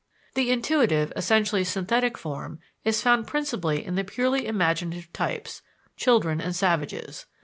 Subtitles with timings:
[0.33, 5.61] The intuitive, essentially synthetic form, is found principally in the purely imaginative types,
[5.95, 7.27] children and savages.